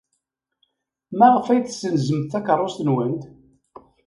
[1.17, 3.23] Maɣef ay tessenzemt takeṛṛust-nwent?